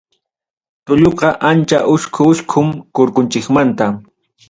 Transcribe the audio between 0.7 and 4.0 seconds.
Tulluqa ancha uchku uchkum kurkunchikmanta.